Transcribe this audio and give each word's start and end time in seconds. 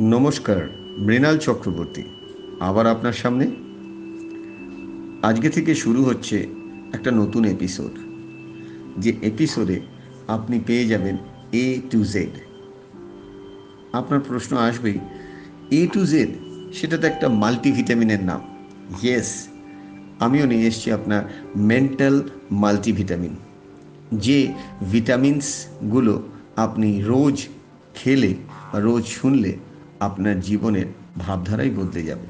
নমস্কার, 0.00 0.68
মৃণাল 0.98 1.38
চক্রবর্তী। 1.38 2.02
আবার 2.60 2.86
আপনার 2.86 3.12
সামনে? 3.12 3.46
আজকে 5.22 5.50
থেকে 5.50 5.74
শুরু 5.74 6.04
হচ্ছে 6.04 6.46
একটা 6.92 7.10
নতুন 7.10 7.44
এপিসোড 7.44 7.90
যে 8.98 9.16
এপিসোডে 9.22 9.80
আপনি 10.28 10.60
পেয়ে 10.66 10.88
যাবেন 10.88 11.16
এ 11.52 11.80
টু 11.90 12.04
জেড 12.04 12.30
আপনার 13.92 14.20
প্রশ্ন 14.20 14.56
আসবেই 14.56 14.98
এ 15.70 15.88
টু 15.92 16.06
জেড 16.06 16.28
সেটা 16.74 16.98
তো 16.98 17.06
একটা 17.06 17.28
মাল্টিভিটামিনের 17.28 18.24
নাম। 18.24 18.40
ইয়েস 19.02 19.48
আমিও 20.20 20.46
নিয়ে 20.46 20.66
এসেছি 20.66 20.92
আপনার 20.92 21.24
মেন্টাল 21.56 22.22
মাল্টিভিটামিন 22.50 23.36
যে 24.12 24.52
ভিটামিনসগুলো 24.90 26.22
আপনি 26.56 27.02
রোজ 27.02 27.48
খেলে 27.94 28.34
রোজ 28.74 29.04
শুনলে 29.04 29.56
আপনার 30.00 30.40
জীবনের 30.40 30.86
ভাবধারাই 31.18 31.70
বদলে 31.70 32.02
যাবে। 32.02 32.26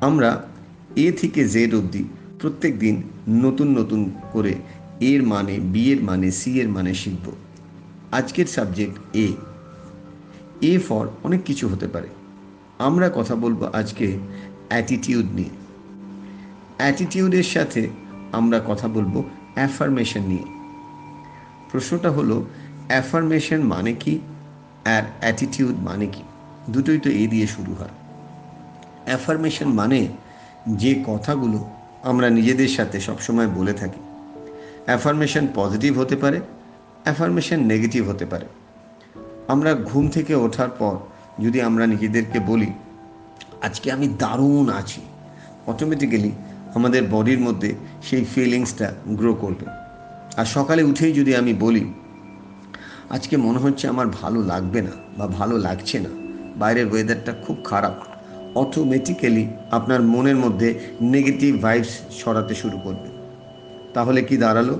আমরা 0.00 0.46
এ 0.96 1.12
থেকে 1.12 1.48
জেড 1.48 1.74
অবধি 1.74 2.04
প্রত্যেক 2.40 2.78
দিন 2.78 3.02
নতুন 3.28 3.78
নতুন 3.78 4.10
করে 4.32 4.54
এর 5.00 5.22
মানে 5.22 5.58
বি 5.60 5.92
এর 5.92 6.02
মানে 6.02 6.30
সি 6.30 6.60
এর 6.60 6.68
মানে 6.68 6.94
শিখব। 6.94 7.32
আজকের 8.12 8.46
সাবজেক্ট 8.46 9.16
এ। 9.16 9.32
এ 10.60 10.78
ফর 10.78 11.08
অনেক 11.24 11.44
কিছু 11.44 11.68
হতে 11.68 11.88
পারে। 11.88 12.08
আমরা 12.78 13.10
কথা 13.14 13.34
বলব 13.34 13.64
আজকে 13.64 14.18
অ্যাটিটিউড 14.68 15.24
নিয়ে। 15.24 15.48
অ্যাটিটিউডের 16.76 17.42
সাথে 17.42 17.88
আমরা 18.32 18.60
কথা 18.66 18.88
বলব 18.88 19.24
অ্যাফার্মেশন 19.54 20.22
নিয়ে। 20.22 20.44
প্রশ্নটা 21.70 22.10
হলো, 22.10 22.44
অ্যাফার্মেশন 22.88 23.62
মানে 23.62 23.92
কি? 23.92 24.18
আর 24.84 25.02
অ্যাটিটিউড 25.20 25.74
মানে 25.78 26.06
কি? 26.06 26.22
দুটোই 26.70 26.98
তো 26.98 27.10
এই 27.10 27.26
দিয়ে 27.26 27.46
শুরু 27.46 27.74
হয়। 27.74 27.88
অ্যাফার্মেশন 29.04 29.68
মানে 29.68 30.08
যে 30.68 31.04
কথাগুলো 31.06 31.70
আমরা 32.02 32.30
নিজেদের 32.30 32.68
সাথে 32.68 33.00
সবসময় 33.00 33.46
বলে 33.46 33.72
থাকি। 33.72 34.00
অ্যাফার্মেশন 34.86 35.46
পজিটিভ 35.54 35.98
হতে 35.98 36.16
পারে 36.16 36.40
অ্যাফার্মেশন 37.04 37.60
নেগেটিভ 37.60 38.08
হতে 38.08 38.26
পারে। 38.26 38.46
আমরা 39.48 39.74
ঘুম 39.74 40.08
থেকে 40.08 40.34
ওঠার 40.34 40.70
পর 40.70 40.96
যদি 41.42 41.60
আমরা 41.60 41.86
নিজেদেরকে 41.86 42.40
বলি, 42.40 42.72
আজকে 43.62 43.92
আমি 43.92 44.08
দারুণ 44.18 44.68
আছি। 44.68 45.00
অটোমেটিক্যালি 45.66 46.30
আমাদের 46.74 47.02
বডির 47.10 47.38
মধ্যে 47.38 47.74
সেই 48.02 48.24
ফিলিংসটা 48.24 48.94
গ্রো 49.08 49.34
করবে। 49.34 49.66
আর 50.36 50.44
সকালে 50.44 50.82
উঠেই 50.82 51.12
যদি 51.12 51.36
আমি 51.36 51.54
বলি 51.54 51.92
আজকে 53.10 53.36
মনে 53.36 53.58
হচ্ছে 53.58 53.88
আমার 53.88 54.06
ভালো 54.08 54.42
লাগবে 54.42 54.82
না 54.82 54.90
বা 55.18 55.26
ভালো 55.26 55.58
লাগছে 55.58 55.98
না। 55.98 56.08
বাইরের 56.56 56.86
ওয়েদারটা 56.92 57.34
খুব 57.46 57.56
খারাপ। 57.64 57.92
অটোমেটিক্যালি 58.54 59.48
আপনার 59.70 60.02
মনের 60.02 60.36
মধ্যে 60.36 60.78
নেগেটিভ 61.00 61.62
ভাইবস 61.62 62.00
ছড়াতে 62.18 62.54
শুরু 62.54 62.78
করবে। 62.78 63.08
তাহলে 63.94 64.22
কি 64.22 64.36
দাঁড়াল? 64.36 64.78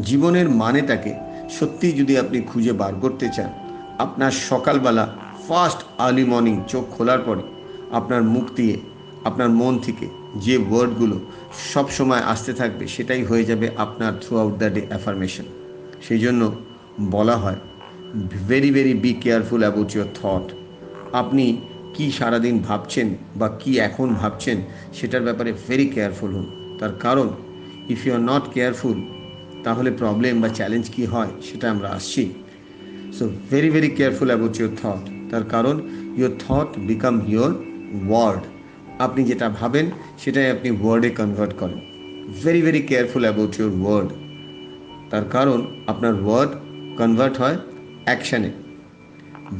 জীবনের 0.00 0.50
মানেটাকে 0.50 1.14
সত্যি 1.50 1.92
যদি 1.92 2.18
আপনি 2.18 2.40
খুঁজে 2.40 2.72
বার 2.72 2.94
করতে 2.94 3.28
চান, 3.36 3.50
আপনার 3.98 4.30
সকালবেলা 4.30 5.08
ফার্স্ট 5.48 5.78
আর্লি 5.98 6.24
মর্নিং 6.24 6.62
চোখ 6.68 6.84
খোলার 6.90 7.18
পরে 7.18 7.42
আপনার 7.92 8.22
মুখ 8.22 8.44
দিয়ে, 8.56 8.80
আপনার 9.24 9.48
মন 9.48 9.78
থেকে 9.78 10.08
যে 10.36 10.58
ওয়ার্ডগুলো 10.58 11.20
সব 11.72 11.90
সময় 11.90 12.20
আসতে 12.20 12.52
থাকবে, 12.52 12.86
সেটাই 12.86 13.24
হয়ে 13.24 13.44
যাবে 13.44 13.70
আপনার 13.76 14.12
through 14.20 14.38
out 14.38 14.54
the 14.58 14.70
day 14.70 14.86
affirmation 14.88 15.44
সেই 16.02 16.18
জন্য 16.18 16.52
বলা 16.98 17.36
হয়। 17.36 17.60
Very 18.48 18.70
very 18.70 18.94
be 18.94 19.12
careful 19.12 19.60
about 19.60 19.90
your 19.96 20.08
thought 20.14 20.46
আপনি 21.12 21.44
কি 21.94 22.10
সারাদিন 22.10 22.58
ভাবছেন 22.58 23.14
বা 23.36 23.48
কি 23.60 23.78
এখন 23.78 24.08
ভাবছেন 24.14 24.60
সেটার 24.94 25.22
ব্যাপারে 25.22 25.52
ভেরি 25.68 25.86
কেয়ারফুল 25.86 26.30
হন। 26.34 26.46
তার 26.78 26.92
কারণ 27.00 27.28
if 27.88 28.06
you 28.06 28.14
are 28.14 28.20
not 28.20 28.44
careful 28.54 28.98
তাহলে 29.64 29.90
প্রবলেম 29.90 30.40
বা 30.40 30.48
চ্যালেঞ্জ 30.48 30.88
কি 30.88 31.04
হয় 31.06 31.28
সেটা 31.42 31.70
আমরা 31.70 31.88
আসছি। 31.88 32.32
So 33.18 33.28
very 33.50 33.70
very 33.70 33.88
careful 33.88 34.28
about 34.28 34.54
your 34.60 34.72
thought 34.82 35.30
তার 35.30 35.44
কারণ 35.44 35.76
your 36.16 36.32
thought 36.38 36.78
become 36.78 37.14
your 37.28 37.50
word 38.08 38.42
আপনি 38.98 39.24
যেটা 39.24 39.48
ভাবেন 39.48 39.90
সেটাই 40.18 40.50
আপনি 40.50 40.70
ওয়ার্ডে 40.70 41.10
কনভার্ট 41.10 41.52
করেন। 41.58 41.80
Very 42.44 42.62
very 42.62 42.82
careful 42.82 43.22
about 43.22 43.52
your 43.60 43.72
word 43.82 44.10
তার 45.10 45.24
কারণ, 45.24 45.66
আপনার 45.86 46.14
ওয়ার্ড 46.24 46.50
কনভার্ট 47.00 47.36
হয় 47.36 47.56
অ্যাকশানে 48.04 48.50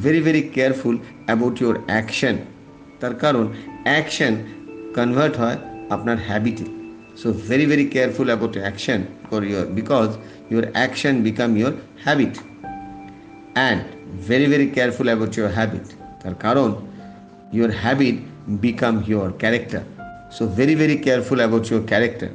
very 0.03 0.21
very 0.21 0.41
careful 0.55 0.95
about 1.25 1.55
your 1.61 1.75
action 1.87 2.35
তার 2.99 3.13
কারণ 3.13 3.45
অ্যাকশন 3.83 4.33
কনভার্ট 4.95 5.35
হয় 5.37 5.57
আপনার 5.89 6.17
হ্যাবিটে 6.27 6.65
so 7.21 7.27
very 7.47 7.65
very 7.65 7.85
careful 7.85 8.27
about 8.27 8.53
action 8.57 8.99
for 9.29 9.41
your 9.43 9.65
because 9.75 10.09
your 10.51 10.65
action 10.73 11.15
become 11.21 11.49
your 11.57 11.73
habit 12.03 12.35
and 13.53 13.81
very 14.27 14.47
very 14.47 14.67
careful 14.67 15.07
about 15.07 15.33
your 15.37 15.49
habit 15.49 15.87
তার 16.23 16.35
কারণ 16.35 16.69
your 17.53 17.71
habit 17.81 18.17
become 18.61 18.95
your 19.07 19.27
character 19.37 19.83
so 20.31 20.43
very 20.57 20.75
very 20.75 20.95
careful 20.97 21.39
about 21.39 21.65
your 21.71 21.83
character 21.87 22.29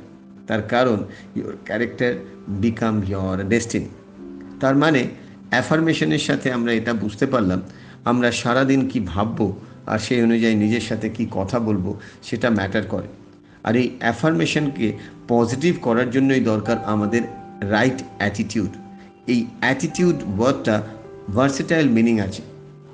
তার 0.46 0.62
কারণ 0.68 0.98
your 1.36 1.54
character 1.64 2.12
become 2.60 2.94
your 3.08 3.36
destiny 3.48 3.90
তার 4.60 4.76
মানে 4.76 5.02
অ্যাফার্মেশনের 5.50 6.22
সাথে 6.28 6.48
আমরা 6.52 6.72
এটা 6.72 6.92
বুঝতে 6.94 7.26
পারলাম, 7.26 7.60
আমরা 8.04 8.28
সারাদিন 8.32 8.80
কি 8.90 8.98
ভাববো 9.12 9.46
আর 9.86 9.98
সেই 9.98 10.20
অনুযায়ী 10.22 10.54
নিজের 10.54 10.84
সাথে 10.88 11.08
কি 11.16 11.24
কথা 11.30 11.58
বলব 11.58 11.86
সেটা 12.22 12.48
ম্যাটার 12.50 12.84
করে। 12.92 13.08
আর 13.64 13.74
এই 13.76 13.88
অ্যাফার্মেশনকে 14.00 14.86
পজিটিভ 15.28 15.74
করার 15.82 16.08
জন্যই 16.10 16.40
দরকার 16.40 16.76
আমাদের 16.84 17.22
রাইট 17.74 17.98
অ্যাটিটিউড 18.18 18.72
এই 19.32 19.40
অ্যাটিটিউড 19.60 20.18
ওয়ার্ডটা 20.36 20.76
ভার্সেটাইল 21.36 21.86
মিনিং 21.88 22.16
আছে। 22.20 22.42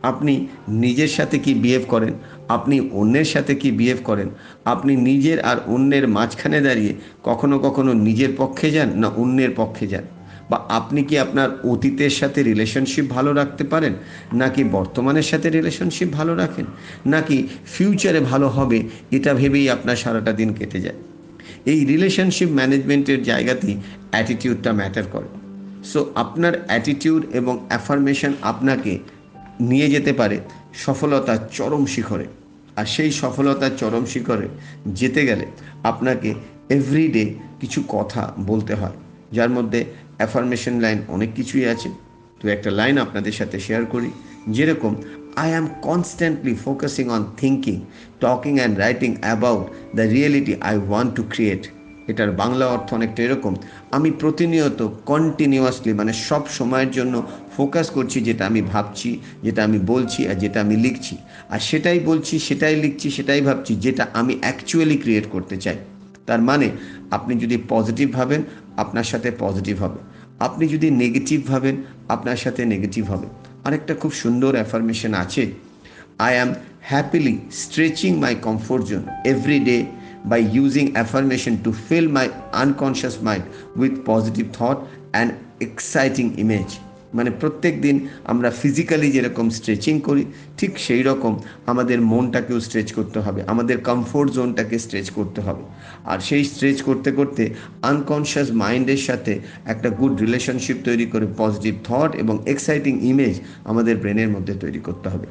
আপনি 0.03 0.47
নিজের 0.69 1.09
সাথে 1.09 1.37
কি 1.39 1.53
বিহেভ 1.55 1.83
করেন, 1.89 2.13
আপনি 2.49 2.77
অন্যের 2.93 3.25
সাথে 3.25 3.53
কি 3.55 3.69
বিহেভ 3.71 3.99
করেন, 4.05 4.29
আপনি 4.65 4.93
নিজের 5.09 5.39
আর 5.51 5.59
অন্যের 5.67 6.05
মাঝখানে 6.09 6.59
দাঁড়িয়ে 6.61 6.93
কখনো 7.23 7.57
কখনো 7.59 7.93
নিজের 7.93 8.33
পক্ষে 8.37 8.69
যান 8.71 8.89
না 9.01 9.09
অন্যের 9.23 9.53
পক্ষে 9.57 9.87
যান। 9.87 10.05
বা 10.53 10.65
আপনি 10.69 11.05
কি 11.05 11.19
আপনার 11.19 11.49
অতীতের 11.65 12.11
সাথে 12.11 12.43
রিলেশনশিপ 12.43 13.05
ভালো 13.11 13.33
রাখতে 13.33 13.65
পারেন? 13.65 13.93
নাকি 14.33 14.65
বর্তমানের 14.65 15.23
সাথে 15.23 15.51
রিলেশনশিপ 15.51 16.09
ভালো 16.09 16.35
রাখেন? 16.35 16.65
নাকি 17.07 17.49
ফিউচারে 17.67 18.21
ভালো 18.21 18.49
হবে? 18.49 18.83
এটা 19.11 19.35
ভেবেই 19.35 19.71
আপনার 19.71 19.97
সারাটা 19.97 20.33
দিন 20.33 20.53
কেটে 20.53 20.81
যায়। 20.81 20.95
এই 21.67 21.85
রিলেশনশিপ 21.85 22.49
ম্যানেজমেন্টের 22.51 23.23
জায়গাতেই 23.23 23.77
অ্যাটিটিউডটা 24.11 24.73
ম্যাটার 24.73 25.03
করে। 25.13 25.29
সো 25.85 26.13
আপনার 26.15 26.65
অ্যাটিটিউড 26.67 27.25
এবং 27.33 27.65
অ্যাফার্মেশন 27.69 28.33
আপনাকে 28.43 28.99
নিয়ে 29.61 29.91
যেতে 29.91 30.13
পারে 30.13 30.41
সফলতার 30.75 31.39
চরম 31.53 31.87
শিখরে। 31.87 32.27
আর 32.77 32.87
সেই 32.87 33.11
সফলতার 33.13 33.71
চরম 33.79 34.05
শিখরে 34.05 34.49
যেতে 34.87 35.27
গেলে 35.27 35.47
আপনাকে 35.85 36.35
এভরিডে 36.69 37.35
কিছু 37.61 37.83
কথা 37.89 38.33
বলতে 38.41 38.75
হয়। 38.75 38.97
যার 39.33 39.51
মধ্যে 39.51 39.85
অ্যাফার্মেশন 40.23 40.75
লাইন 40.85 40.99
অনেক 41.17 41.31
কিছুই 41.39 41.65
আছে। 41.75 41.89
তো 42.41 42.45
একটা 42.57 42.71
লাইন 42.81 42.97
আপনাদের 43.05 43.35
সাথে 43.41 43.57
শেয়ার 43.67 43.85
করি, 43.93 44.11
যেরকম 44.57 44.93
I 45.43 45.49
am 45.55 45.67
constantly 45.89 46.55
focusing 46.65 47.07
on 47.17 47.23
thinking 47.41 47.77
talking 48.25 48.55
and 48.61 48.75
writing 48.85 49.11
about 49.25 49.65
the 49.99 50.05
reality 50.17 50.55
I 50.69 50.75
want 50.89 51.11
to 51.19 51.23
create 51.35 51.63
এটার 52.11 52.31
বাংলা 52.43 52.67
অর্থ 52.75 52.89
অনেকটা 52.99 53.21
এরকম, 53.27 53.53
আমি 53.97 54.11
প্রতিনিয়ত 54.23 54.81
কন্টিনিউয়াসলি 55.11 55.93
মানে 56.01 56.13
সব 56.29 56.43
সময়ের 56.59 56.91
জন্য 56.91 57.15
ফোকাস 57.57 57.87
করছি 57.97 58.19
যেটা 58.29 58.43
আমি 58.51 58.63
ভাবছি, 58.73 59.11
যেটা 59.45 59.61
আমি 59.69 59.79
বলছি 59.93 60.21
আর 60.31 60.37
যেটা 60.43 60.59
আমি 60.65 60.77
লিখছি। 60.77 61.15
আর 61.51 61.61
সেটাই 61.69 62.01
বলছি, 62.11 62.35
সেটাই 62.49 62.77
লিখছি, 62.85 63.07
সেটাই 63.11 63.41
ভাবছি, 63.49 63.73
যেটা 63.85 64.05
আমি 64.21 64.35
অ্যাকচুয়ালি 64.41 64.97
ক্রিয়েট 64.97 65.27
করতে 65.35 65.57
চাই। 65.65 65.79
তার 66.29 66.41
মানে 66.49 66.69
আপনি 67.17 67.33
যদি 67.43 67.57
পজিটিভ 67.69 68.07
ভাবেন, 68.19 68.41
আপনার 68.83 69.07
সাথে 69.13 69.29
পজিটিভ 69.45 69.77
হবে। 69.85 70.01
আপনি 70.47 70.65
যদি 70.75 70.89
নেগেটিভ 71.03 71.39
ভাবেন, 71.51 71.77
আপনার 72.15 72.39
সাথে 72.45 72.63
নেগেটিভ 72.65 73.05
হবে। 73.13 73.27
আরেকটা 73.67 73.95
খুব 73.95 74.13
সুন্দর 74.23 74.53
অ্যাফার্মেশন 74.59 75.13
আছে। 75.15 75.43
I 76.27 76.33
am 76.39 76.51
happily 76.91 77.35
stretching 77.63 78.11
my 78.25 78.33
comfort 78.47 78.83
zone 78.91 79.03
every 79.33 79.59
day 79.69 79.77
by 80.31 80.41
using 80.57 80.87
affirmation 80.97 81.55
to 81.65 81.71
fill 81.87 82.07
my 82.17 82.27
unconscious 82.63 83.17
mind 83.27 83.45
with 83.81 83.95
positive 84.11 84.45
thought 84.59 84.79
and 85.13 85.31
exciting 85.67 86.27
image 86.43 86.69
মানে 87.15 87.31
প্রত্যেক 87.41 87.75
দিন 87.83 87.97
আমরা 88.25 88.51
ফিজিক্যালি 88.51 89.09
যেরকম 89.13 89.51
স্ট্রেচিং 89.51 90.01
করি, 90.01 90.25
ঠিক 90.59 90.73
সেই 90.79 91.03
রকম 91.03 91.33
আমাদের 91.67 92.01
মনটাকেও 92.01 92.61
স্ট্রেচ 92.61 92.93
করতে 92.93 93.19
হবে, 93.21 93.41
আমাদের 93.47 93.79
কমফোর্ট 93.79 94.29
জোনটাকে 94.33 94.77
স্ট্রেচ 94.79 95.11
করতে 95.11 95.41
হবে। 95.41 95.63
আর 96.05 96.19
সেই 96.19 96.45
স্ট্রেচ 96.45 96.83
করতে 96.83 97.13
করতে 97.13 97.43
আনকনশিয়াস 97.83 98.49
মাইন্ডের 98.53 98.97
সাথে 98.97 99.33
একটা 99.65 99.91
গুড 99.91 100.21
রিলেশনশিপ 100.21 100.77
তৈরি 100.85 101.07
করে 101.07 101.27
পজিটিভ 101.37 101.75
থট 101.85 102.11
এবং 102.15 102.39
এক্সাইটিং 102.47 102.95
ইমেজ 103.03 103.35
আমাদের 103.65 103.97
ব্রেনের 103.97 104.29
মধ্যে 104.29 104.55
তৈরি 104.55 104.79
করতে 104.79 105.09
হবে। 105.09 105.27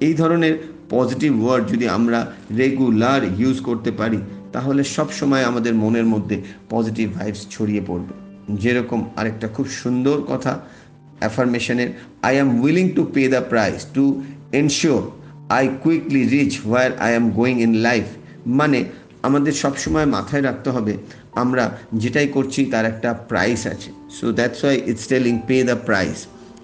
এই 0.00 0.14
ধরনের 0.14 0.54
পজিটিভ 0.90 1.44
ওয়ার্ড 1.44 1.64
যদি 1.72 1.88
আমরা 1.88 2.32
রেগুলার 2.58 3.22
ইউজ 3.38 3.60
করতে 3.60 3.90
পারি, 3.90 4.18
তাহলে 4.52 4.84
সব 4.84 5.08
সময় 5.12 5.44
আমাদের 5.44 5.74
মনের 5.74 6.04
মধ্যে 6.04 6.36
পজিটিভ 6.70 7.06
ভাইবস 7.14 7.46
ছড়িয়ে 7.50 7.82
পড়বে। 7.86 8.14
যেরকম 8.62 9.00
আরেকটা 9.16 9.48
খুব 9.48 9.66
সুন্দর 9.66 10.16
কথা 10.20 10.52
অ্যাফার্মেশনের 11.20 11.88
I 12.22 12.34
am 12.34 12.48
willing 12.62 12.86
to 12.90 13.02
pay 13.14 13.22
the 13.28 13.42
price 13.52 13.78
to 13.94 14.04
ensure 14.52 15.02
I 15.48 15.64
quickly 15.82 16.22
reach 16.28 16.52
where 16.66 16.90
I 16.98 17.10
am 17.10 17.30
going 17.30 17.56
in 17.60 17.72
life 17.74 18.06
মানে 18.60 18.84
আমাদের 19.22 19.52
সবসময় 19.52 20.06
মাথায় 20.06 20.42
রাখতে 20.42 20.70
হবে, 20.70 20.94
আমরা 21.42 21.64
যেটাই 21.94 22.28
করছি 22.28 22.60
তার 22.64 22.84
একটা 22.84 23.10
প্রাইস 23.30 23.66
আছে। 23.66 23.90
So 24.16 24.32
that's 24.32 24.64
why 24.64 24.76
it's 24.86 25.06
telling 25.08 25.34
pay 25.48 25.56
the 25.64 25.76
price 25.86 26.18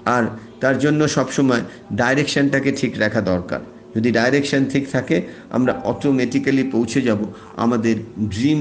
আর 0.05 0.25
তার 0.61 0.79
জন্য 0.79 1.09
সবসময় 1.09 1.63
ডাইরেকশনটাকে 1.93 2.73
ঠিক 2.73 2.93
রাখা 2.99 3.21
দরকার। 3.21 3.61
যদি 3.95 4.09
ডাইরেকশন 4.13 4.65
ঠিক 4.73 4.85
থাকে, 4.91 5.23
আমরা 5.51 5.73
অটোমেটিক্যালি 5.85 6.65
পৌঁছে 6.75 7.01
যাব 7.03 7.21
আমাদের 7.57 7.97
ড্রিম 8.29 8.61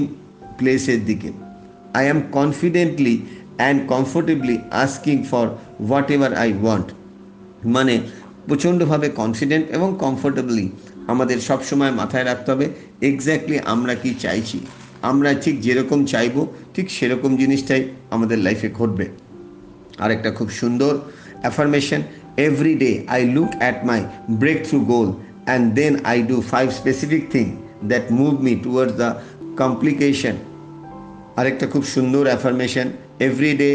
প্লেসের 0.58 1.04
দিকে। 1.04 1.30
I 1.94 2.04
am 2.04 2.20
confidently 2.32 3.14
and 3.56 3.86
comfortably 3.88 4.58
asking 4.70 5.24
for 5.30 5.46
whatever 6.10 6.34
I 6.34 6.52
want 6.62 6.86
মানে 7.64 8.00
প্রচণ্ডভাবে 8.48 9.08
কনফিডেন্ট 9.08 9.66
এবং 9.70 9.96
কমফোর্টেবলি 9.98 10.70
আমাদের 11.06 11.40
সবসময় 11.40 11.90
মাথায় 11.90 12.24
রাখতে 12.24 12.52
হবে 12.52 12.66
এক্স্যাক্টলি 13.02 13.58
আমরা 13.64 13.94
কি 13.94 14.14
চাইছি। 14.18 14.58
আমরা 15.02 15.34
ঠিক 15.34 15.60
যেরকম 15.60 16.04
চাইব, 16.04 16.46
ঠিক 16.74 16.90
সেরকম 16.90 17.36
জিনিসটাই 17.36 17.84
আমাদের 18.10 18.38
লাইফে 18.38 18.68
ঘটবে। 18.78 19.06
আরেকটা 19.98 20.30
খুব 20.30 20.50
সুন্দর 20.50 20.98
affirmation 21.40 22.02
every 22.36 22.74
day 22.74 23.04
I 23.08 23.30
look 23.30 23.48
at 23.58 23.84
my 23.84 24.04
breakthrough 24.68 24.80
goal 24.80 25.12
and 25.44 25.74
then 25.74 25.96
I 26.04 26.22
do 26.22 26.40
five 26.40 26.70
specific 26.70 27.30
thing 27.32 27.44
that 27.84 28.12
move 28.12 28.42
me 28.42 28.54
towards 28.54 28.94
the 28.96 29.10
complication 29.56 30.32
আরেকটা 31.36 31.66
খুব 31.66 31.84
সুন্দর 31.94 32.24
affirmation 32.26 32.86
every 33.26 33.52
day 33.62 33.70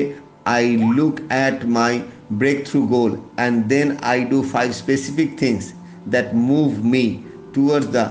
I 0.56 0.64
look 0.98 1.16
at 1.30 1.60
my 1.78 1.94
breakthrough 2.68 2.80
goal 2.88 3.12
and 3.38 3.56
then 3.68 3.88
I 4.12 4.18
do 4.24 4.40
five 4.54 4.68
specific 4.72 5.30
things 5.38 5.64
that 6.10 6.28
move 6.34 6.70
me 6.94 7.06
towards 7.54 7.88
the 7.88 8.06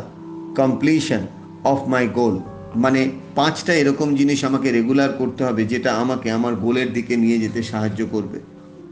completion 0.56 1.22
of 1.64 1.78
my 1.88 2.04
goal 2.08 2.34
মানে 2.76 3.00
পাঁচটা 3.34 3.72
এরকম 3.75 4.08
জিনিস 4.14 4.44
আমাকে 4.44 4.69
regular 4.70 5.10
করতে 5.12 5.44
হবে 5.44 5.62
যেটা 5.64 5.90
আমাকে 5.92 6.28
আমার 6.31 6.54
গোলের 6.54 6.92
দিকে 6.92 7.16
নিয়ে 7.16 7.38
যেতে 7.38 7.62
সাহায্য 7.62 8.00
করবে। 8.12 8.38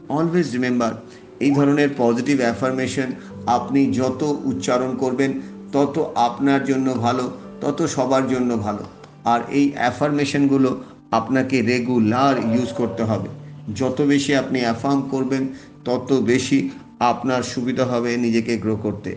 অলওয়েজ 0.09 0.47
রিমেম্বার 0.53 0.91
এই 1.39 1.51
ধরনের 1.51 1.89
পজিটিভ 1.97 2.39
অ্যাফার্মেশন 2.39 3.09
আপনি 3.47 3.93
যত 3.93 4.21
উচ্চারণ 4.43 4.91
করবেন, 4.97 5.31
তত 5.71 5.95
আপনার 6.15 6.61
জন্য 6.65 6.93
ভালো, 6.93 7.25
তত 7.61 7.79
সবার 7.85 8.23
জন্য 8.27 8.57
ভালো। 8.57 8.83
আর 9.25 9.41
এই 9.49 9.71
অ্যাফার্মেশনগুলো 9.75 10.83
আপনাকে 11.11 11.61
রেগুলার 11.61 12.55
ইউজ 12.55 12.73
করতে 12.73 13.03
হবে। 13.03 13.29
যত 13.75 14.01
বেশি 14.01 14.35
আপনি 14.35 14.59
অ্যাফার্ম 14.59 15.01
করবেন, 15.01 15.47
তত 15.85 16.13
বেশি 16.13 16.69
আপনার 16.99 17.43
সুবিধা 17.43 17.85
হবে 17.85 18.17
নিজেকে 18.17 18.57
গ্রো 18.57 18.75
করতে। 18.75 19.15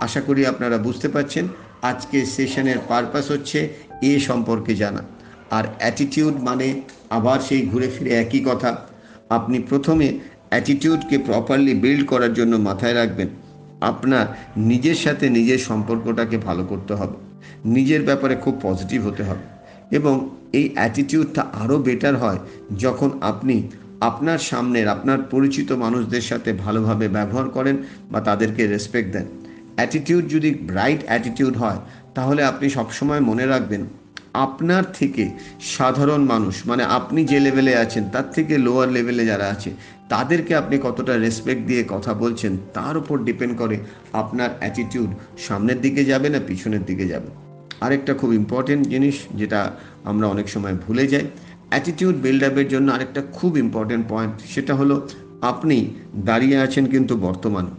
আশা 0.00 0.20
করি 0.20 0.46
আপনারা 0.46 0.78
বুঝতে 0.78 1.08
পারছেন, 1.08 1.48
আজকে 1.82 2.26
সেশনের 2.26 2.76
পারপাস 2.88 3.30
হচ্ছে 3.30 3.68
এ 4.02 4.20
সম্পর্কে 4.20 4.74
জানা। 4.74 5.02
আর 5.50 5.64
অ্যাটিটিউড 5.78 6.36
মানে 6.36 6.80
আবার 7.10 7.40
সেই 7.40 7.66
ঘুরে 7.66 7.88
ফিরে 7.88 8.10
একই 8.10 8.40
কথা। 8.44 8.76
আপনি 9.30 9.58
প্রথমে 9.58 10.18
অ্যাটিটিউডকে 10.48 11.18
প্রপারলি 11.18 11.74
বিল্ড 11.74 12.08
করার 12.08 12.34
জন্য 12.34 12.56
মাথায় 12.56 12.94
রাখবেন। 12.94 13.28
আপনার 13.80 14.26
নিজের 14.56 14.94
সাথে 14.94 15.30
নিজের 15.30 15.58
সম্পর্কটাকে 15.58 16.38
ভালো 16.38 16.64
করতে 16.64 16.94
হবে। 16.94 17.21
নিজের 17.64 18.02
ব্যাপারে 18.02 18.34
খুব 18.36 18.58
পজিটিভ 18.62 19.06
হতে 19.06 19.22
হবে। 19.22 19.44
এবং 19.90 20.14
এই 20.52 20.70
অ্যাটিটিউডটা 20.74 21.42
আরও 21.52 21.78
বেটার 21.78 22.16
হয় 22.16 22.38
যখন 22.78 23.10
আপনি 23.20 23.70
আপনার 24.00 24.38
সামনের, 24.38 24.88
আপনার 24.88 25.18
পরিচিত 25.30 25.72
মানুষদের 25.72 26.20
সাথে 26.20 26.52
ভালোভাবে 26.52 27.08
ব্যবহার 27.08 27.48
করেন 27.48 27.76
বা 28.10 28.20
তাদেরকে 28.20 28.66
রেসপেক্ট 28.66 29.12
দেন। 29.12 29.26
অ্যাটিটিউড 29.76 30.28
যদি 30.28 30.54
ব্রাইট 30.54 31.00
অ্যাটিটিউড 31.04 31.56
হয়, 31.56 31.76
তাহলে 32.14 32.44
আপনি 32.44 32.70
সবসময় 32.70 33.20
মনে 33.20 33.46
রাখবেন, 33.46 33.84
আপনার 34.32 34.84
থেকে 34.98 35.30
সাধারণ 35.60 36.24
মানুষ 36.24 36.66
মানে 36.66 36.82
আপনি 36.82 37.24
যে 37.24 37.40
লেভেলে 37.40 37.76
আছেন, 37.76 38.04
তার 38.12 38.30
থেকে 38.30 38.58
লোয়ার 38.58 38.88
লেভেলে 38.88 39.26
যারা 39.26 39.44
আছে 39.44 39.70
তাদেরকে 40.12 40.54
আপনি 40.54 40.78
কতটা 40.82 41.18
রেসপেক্ট 41.18 41.62
দিয়ে 41.66 41.84
কথা 41.88 42.14
বলছেন, 42.14 42.56
তার 42.74 42.96
উপর 42.96 43.18
ডিপেন্ড 43.18 43.58
করে 43.58 43.76
আপনার 44.12 44.50
অ্যাটিটিউড 44.58 45.10
সামনের 45.38 45.80
দিকে 45.80 46.04
যাবে 46.04 46.28
না, 46.28 46.38
পিছনের 46.46 46.84
দিকে 46.84 47.06
যাবে। 47.08 47.26
আরেকটা 47.80 48.14
খুব 48.14 48.34
ইম্পর্টেন্ট 48.34 48.88
জিনিস 48.88 49.14
যেটা 49.34 49.70
আমরা 50.04 50.26
অনেক 50.26 50.48
সময় 50.48 50.74
ভুলে 50.86 51.06
যাই 51.06 51.26
অ্যাটিটিউড 51.70 52.16
বিল্ড 52.16 52.44
আপের 52.44 52.68
জন্য 52.68 52.92
আরেকটা 52.92 53.22
খুব 53.32 53.58
ইম্পর্টেন্ট 53.58 54.04
পয়েন্ট 54.08 54.34
সেটা 54.54 54.74
হলো 54.74 55.08
আপনি 55.40 55.94
দাঁড়িয়ে 56.16 56.56
আছেন 56.58 56.84
কিন্তু 56.86 57.16
বর্তমানে। 57.16 57.72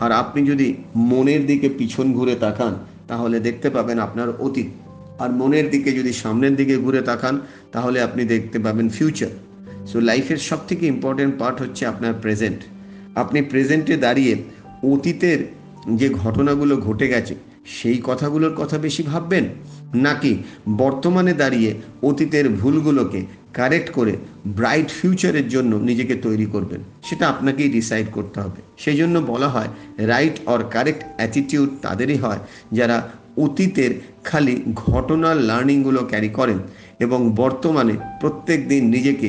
আর 0.00 0.12
আপনি 0.12 0.46
যদি 0.46 0.74
মনের 0.96 1.46
দিকে 1.46 1.68
পিছন 1.68 2.12
ঘুরে 2.12 2.34
তাকান, 2.34 2.74
তাহলে 3.08 3.40
দেখতে 3.40 3.70
পাবেন 3.70 3.98
আপনার 3.98 4.28
অতীত। 4.38 4.66
আর 5.22 5.30
মনের 5.30 5.70
দিকে 5.70 5.90
যদি 5.92 6.12
সামনের 6.12 6.56
দিকে 6.56 6.76
ঘুরে 6.76 7.02
তাকান, 7.02 7.40
তাহলে 7.72 8.02
আপনি 8.02 8.24
দেখতে 8.24 8.58
পাবেন 8.58 8.88
ফিউচার 8.88 9.32
সো 9.90 10.00
লাইফের 10.00 10.36
সব 10.36 10.60
থেকে 10.68 10.86
ইম্পর্টেন্ট 10.86 11.38
পার্ট 11.38 11.56
হচ্ছে 11.62 11.86
আপনার 11.86 12.14
প্রেজেন্ট 12.22 12.60
আপনি 13.14 13.42
প্রেজেন্টে 13.42 13.96
দাঁড়িয়ে 13.96 14.34
অতীতের 14.92 15.38
যে 15.96 16.08
ঘটনাগুলো 16.10 16.76
ঘটে 16.76 17.08
গেছে, 17.08 17.34
সেই 17.66 18.00
কথাগুলোর 18.04 18.54
কথা 18.54 18.78
বেশি 18.78 19.02
ভাববেন? 19.02 19.44
নাকি 19.94 20.32
বর্তমানে 20.76 21.32
দাঁড়িয়ে 21.32 21.74
অতীতের 22.02 22.48
ভুলগুলোকে 22.48 23.20
কারেক্ট 23.54 23.88
করে 23.90 24.16
ব্রাইট 24.46 24.88
ফিউচারের 24.90 25.48
জন্য 25.48 25.72
নিজেকে 25.76 26.14
তৈরি 26.14 26.46
করবেন? 26.46 26.80
সেটা 27.02 27.28
আপনাকেই 27.28 27.68
ডিসাইড 27.68 28.06
করতে 28.12 28.40
হবে। 28.40 28.60
সেই 28.78 28.96
জন্য 28.96 29.18
বলা 29.18 29.48
হয় 29.48 29.68
রাইট 29.98 30.36
অর 30.46 30.60
কারেক্ট 30.70 31.02
অ্যাটিটিউড 31.16 31.70
তাদেরই 31.82 32.16
হয় 32.16 32.38
যারা 32.72 32.96
অতীতের 33.36 33.90
খালি 34.24 34.54
ঘটনার 34.74 35.36
লার্নিংগুলো 35.36 36.00
ক্যারি 36.04 36.28
করেন 36.28 36.58
এবং 36.98 37.32
বর্তমানে 37.36 37.94
প্রত্যেক 38.20 38.68
দিন 38.68 38.82
নিজেকে 38.84 39.28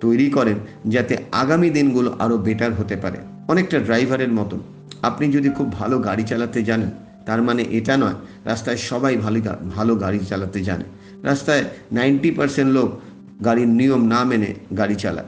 তৈরি 0.00 0.30
করেন 0.30 0.54
যাতে 0.86 1.16
আগামী 1.32 1.70
দিনগুলো 1.70 2.16
আরও 2.18 2.38
বেটার 2.38 2.74
হতে 2.74 2.96
পারে। 2.96 3.18
অনেকটা 3.48 3.78
ড্রাইভারের 3.78 4.28
মতন। 4.28 4.60
আপনি 5.02 5.32
যদি 5.32 5.48
খুব 5.48 5.72
ভালো 5.72 5.98
গাড়ি 5.98 6.22
চালাতে 6.22 6.62
জানেন, 6.62 6.90
তার 7.26 7.42
মানে 7.42 7.64
এটা 7.70 7.96
নয়, 7.96 8.14
রাস্তায় 8.44 8.76
সবাই 8.76 9.16
ভালো 9.16 9.40
ভালো 9.76 9.96
গাড়ি 9.96 10.18
চালাতে 10.18 10.64
জানে। 10.64 10.84
রাস্তায় 11.22 11.64
নাইনটি 11.92 12.30
পার্সেন্ট 12.30 12.72
লোক 12.72 13.00
গাড়ির 13.44 13.68
নিয়ম 13.68 14.04
না 14.04 14.24
মেনে 14.24 14.54
গাড়ি 14.76 14.94
চালায়। 14.94 15.26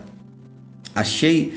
আর 0.94 1.04
সেই 1.04 1.50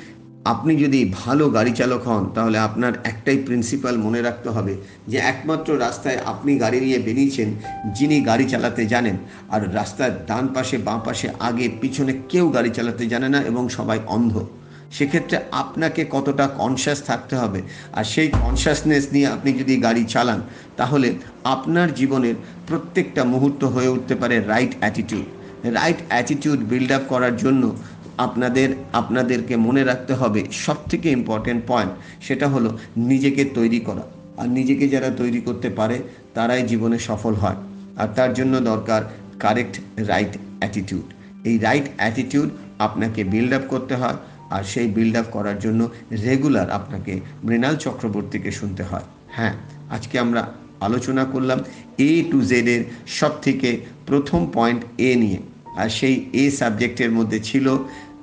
আপনি 0.45 0.75
যদি 0.75 1.13
ভালো 1.25 1.49
গাড়ি 1.49 1.71
চালক 1.71 2.03
হন, 2.07 2.29
তাহলে 2.35 2.57
আপনার 2.57 2.93
একটাই 3.03 3.37
প্রিন্সিপাল 3.37 3.97
মনে 3.97 4.21
রাখতে 4.21 4.49
হবে 4.49 4.75
যে 5.07 5.17
একমাত্র 5.17 5.79
রাস্তায় 5.79 6.17
আপনি 6.25 6.57
গাড়ি 6.59 6.79
নিয়ে 6.79 6.99
বেরিয়েছেন, 6.99 7.53
যিনি 7.93 8.21
গাড়ি 8.21 8.45
চালাতে 8.45 8.85
জানেন। 8.85 9.17
আর 9.49 9.75
রাস্তার 9.75 10.25
ডান 10.25 10.47
পাশে, 10.47 10.77
বাঁ 10.77 10.99
পাশে, 11.05 11.29
আগে, 11.39 11.69
পিছনে 11.81 12.13
কেউ 12.29 12.49
গাড়ি 12.49 12.69
চালাতে 12.69 13.07
জানে 13.07 13.29
না 13.29 13.41
এবং 13.41 13.69
সবাই 13.69 13.99
অন্ধ। 14.07 14.45
সেক্ষেত্রে 14.91 15.37
আপনাকে 15.51 16.05
কতটা 16.11 16.47
কনসিয়াস 16.47 17.03
থাকতে 17.03 17.35
হবে। 17.35 17.61
আর 17.93 18.03
সেই 18.03 18.27
কনসিয়াসনেস 18.27 19.07
নিয়ে 19.11 19.27
আপনি 19.27 19.53
যদি 19.53 19.77
গাড়ি 19.77 20.03
চালান, 20.03 20.41
তাহলে 20.77 21.13
আপনার 21.43 21.93
জীবনের 21.93 22.35
প্রত্যেকটা 22.67 23.23
মুহূর্ত 23.23 23.63
হয়ে 23.63 23.87
উঠতে 23.87 24.15
পারে 24.15 24.39
right 24.39 24.73
attitude 24.79 25.25
right 25.63 25.97
attitude 26.07 26.59
build 26.59 26.91
up 26.91 27.01
করার 27.09 27.37
জন্য 27.37 27.75
আপনাদের, 28.17 28.69
আপনাদেরকে 28.93 29.57
মনে 29.57 29.83
রাখতে 29.83 30.13
হবে 30.13 30.45
সব 30.51 30.75
থেকে 30.89 31.09
ইম্পর্টেন্ট 31.09 31.61
পয়েন্ট 31.67 31.91
সেটা 32.21 32.47
হলো 32.47 32.77
নিজেকে 32.97 33.45
তৈরি 33.45 33.79
করা। 33.79 34.01
আর 34.37 34.47
নিজেকে 34.49 34.87
যারা 34.87 35.09
তৈরি 35.09 35.41
করতে 35.41 35.69
পারে, 35.69 35.99
তারাই 36.33 36.63
জীবনে 36.67 36.99
সফল 36.99 37.33
হয়। 37.33 37.55
আর 37.97 38.07
তার 38.15 38.33
জন্য 38.33 38.59
দরকার 38.59 39.01
কারেক্ট 39.39 39.79
রাইট 39.97 40.37
অ্যাটিটিউড 40.59 41.03
এই 41.43 41.57
রাইট 41.57 41.83
অ্যাটিটিউড 41.97 42.49
আপনাকে 42.79 43.23
বিল্ড 43.23 43.53
আপ 43.53 43.61
করতে 43.67 43.95
হয়, 43.95 44.15
আর 44.49 44.63
সেই 44.63 44.87
বিল্ড 44.87 45.17
আপ 45.17 45.25
করার 45.31 45.59
জন্য 45.59 45.89
রেগুলার 46.11 46.71
আপনাকে 46.71 47.19
মৃণাল 47.43 47.75
চক্রবর্তীকে 47.75 48.51
শুনতে 48.51 48.83
হয়। 48.83 49.03
হ্যাঁ 49.29 49.53
আজকে 49.89 50.19
আমরা 50.19 50.47
আলোচনা 50.81 51.25
করলাম 51.25 51.59
এ 51.97 52.23
টু 52.31 52.41
জেডের 52.41 52.83
সব 53.07 53.31
থেকে 53.41 53.77
প্রথম 54.05 54.47
পয়েন্ট 54.53 54.83
এ 54.97 55.15
নিয়ে। 55.15 55.37
আর 55.77 55.89
সেই 55.89 56.29
এ 56.33 56.51
সাবজেক্টের 56.51 57.11
মধ্যে 57.11 57.39
ছিল 57.39 57.77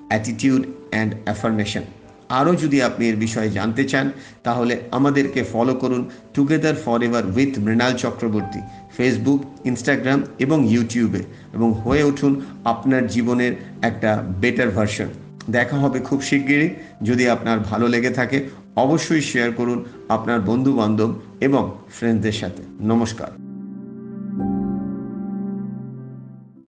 অ্যাটিটিউড 0.08 0.66
অ্যান্ড 0.90 1.14
অ্যাফার্মেশন 1.24 1.80
আরও 2.28 2.54
যদি 2.54 2.82
আপনি 2.82 3.08
এর 3.08 3.16
বিষয়ে 3.16 3.50
জানতে 3.50 3.84
চান, 3.84 4.10
তাহলে 4.44 4.80
আমাদেরকে 4.90 5.44
ফলো 5.52 5.74
করুন 5.74 6.10
together 6.34 6.74
forever 7.02 7.26
with 7.26 7.58
Mrinal 7.58 7.96
Chakraborty 7.96 8.60
Facebook 8.96 9.66
Instagram 9.66 10.22
এবং 10.38 10.70
ইউটিউবে 10.70 11.22
এবং 11.52 11.72
হয়ে 11.72 12.02
উঠুন 12.02 12.40
আপনার 12.64 13.06
জীবনের 13.06 13.52
একটা 13.82 14.24
বেটার 14.40 14.70
ভার্সন 14.70 15.06
দেখা 15.50 15.76
হবে 15.76 16.00
খুব 16.00 16.22
শিগগিরই। 16.22 16.70
যদি 17.02 17.28
আপনার 17.28 17.60
ভালো 17.60 17.88
লেগে 17.88 18.10
থাকে, 18.10 18.48
অবশ্যই 18.76 19.20
শেয়ার 19.20 19.52
করুন 19.52 19.84
আপনার 20.08 20.40
বন্ধু 20.40 20.72
বান্ধব 20.72 21.14
এবং 21.40 21.78
ফ্রেন্ডসদের 21.92 22.32
সাথে। 22.32 22.62
নমস্কার। 22.80 23.39